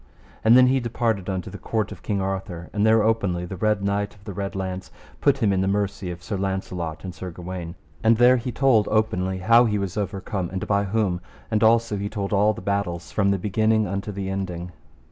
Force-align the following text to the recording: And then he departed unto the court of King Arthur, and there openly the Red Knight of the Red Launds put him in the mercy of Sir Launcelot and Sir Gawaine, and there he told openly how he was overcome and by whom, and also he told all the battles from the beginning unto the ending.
And 0.43 0.57
then 0.57 0.65
he 0.65 0.79
departed 0.79 1.29
unto 1.29 1.51
the 1.51 1.59
court 1.59 1.91
of 1.91 2.01
King 2.01 2.21
Arthur, 2.23 2.71
and 2.73 2.83
there 2.87 3.03
openly 3.03 3.45
the 3.45 3.55
Red 3.55 3.83
Knight 3.83 4.15
of 4.15 4.23
the 4.23 4.33
Red 4.33 4.53
Launds 4.55 4.89
put 5.19 5.37
him 5.43 5.53
in 5.53 5.61
the 5.61 5.67
mercy 5.67 6.09
of 6.09 6.23
Sir 6.23 6.37
Launcelot 6.37 7.03
and 7.03 7.13
Sir 7.13 7.29
Gawaine, 7.29 7.75
and 8.03 8.17
there 8.17 8.37
he 8.37 8.51
told 8.51 8.87
openly 8.89 9.37
how 9.37 9.65
he 9.65 9.77
was 9.77 9.97
overcome 9.97 10.49
and 10.49 10.65
by 10.65 10.85
whom, 10.85 11.21
and 11.51 11.63
also 11.63 11.97
he 11.97 12.09
told 12.09 12.33
all 12.33 12.53
the 12.55 12.61
battles 12.61 13.11
from 13.11 13.29
the 13.29 13.37
beginning 13.37 13.85
unto 13.85 14.11
the 14.11 14.27
ending. 14.27 14.71